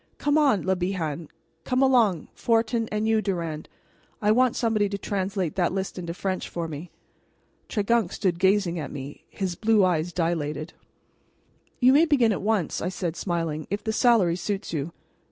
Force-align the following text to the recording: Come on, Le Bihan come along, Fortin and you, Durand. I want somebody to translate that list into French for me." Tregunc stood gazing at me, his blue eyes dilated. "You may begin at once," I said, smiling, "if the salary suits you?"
Come 0.17 0.35
on, 0.35 0.63
Le 0.65 0.75
Bihan 0.75 1.29
come 1.63 1.83
along, 1.83 2.27
Fortin 2.33 2.89
and 2.91 3.07
you, 3.07 3.21
Durand. 3.21 3.69
I 4.19 4.31
want 4.31 4.55
somebody 4.55 4.89
to 4.89 4.97
translate 4.97 5.53
that 5.53 5.73
list 5.73 5.99
into 5.99 6.15
French 6.15 6.49
for 6.49 6.67
me." 6.67 6.89
Tregunc 7.69 8.11
stood 8.11 8.39
gazing 8.39 8.79
at 8.79 8.91
me, 8.91 9.25
his 9.29 9.53
blue 9.53 9.85
eyes 9.85 10.11
dilated. 10.11 10.73
"You 11.79 11.93
may 11.93 12.05
begin 12.07 12.31
at 12.31 12.41
once," 12.41 12.81
I 12.81 12.89
said, 12.89 13.15
smiling, 13.15 13.67
"if 13.69 13.83
the 13.83 13.93
salary 13.93 14.37
suits 14.37 14.73
you?" 14.73 14.91